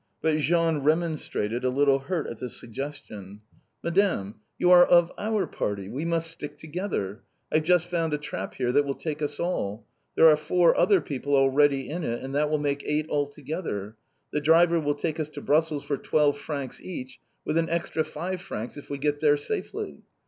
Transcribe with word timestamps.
But 0.19 0.39
Jean 0.39 0.79
remonstrated, 0.79 1.63
a 1.63 1.69
little 1.69 1.99
hurt 1.99 2.25
at 2.25 2.39
the 2.39 2.49
suggestion. 2.49 3.41
"Madame, 3.83 4.33
you 4.57 4.71
are 4.71 4.83
of 4.83 5.11
our 5.15 5.45
party! 5.45 5.89
We 5.89 6.05
must 6.05 6.31
stick 6.31 6.57
together. 6.57 7.21
I've 7.51 7.65
just 7.65 7.85
found 7.85 8.11
a 8.11 8.17
trap 8.17 8.55
here 8.55 8.71
that 8.71 8.83
will 8.83 8.95
take 8.95 9.21
us 9.21 9.39
all. 9.39 9.85
There 10.15 10.27
are 10.27 10.35
four 10.37 10.75
other 10.75 11.01
people 11.01 11.35
already 11.35 11.87
in 11.87 12.03
it, 12.03 12.23
and 12.23 12.33
that 12.33 12.49
will 12.49 12.57
make 12.57 12.81
eight 12.83 13.07
altogether. 13.11 13.95
The 14.31 14.41
driver 14.41 14.79
will 14.79 14.95
take 14.95 15.19
us 15.19 15.29
to 15.29 15.39
Brussels 15.41 15.83
for 15.83 15.97
twelve 15.97 16.35
francs 16.39 16.81
each, 16.81 17.19
with 17.45 17.55
an 17.59 17.69
extra 17.69 18.03
five 18.03 18.41
francs, 18.41 18.77
if 18.77 18.89
we 18.89 18.97
get 18.97 19.19
there 19.21 19.37
safely!" 19.37 20.01